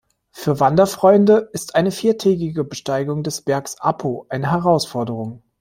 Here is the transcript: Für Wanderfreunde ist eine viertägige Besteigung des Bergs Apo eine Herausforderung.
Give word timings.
Für 0.31 0.59
Wanderfreunde 0.59 1.51
ist 1.53 1.75
eine 1.75 1.91
viertägige 1.91 2.63
Besteigung 2.63 3.21
des 3.21 3.43
Bergs 3.43 3.79
Apo 3.79 4.25
eine 4.29 4.49
Herausforderung. 4.49 5.43